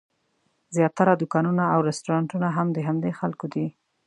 [0.75, 3.67] زیاتره دوکانونه او رسټورانټونه هم د همدې خلکو دي.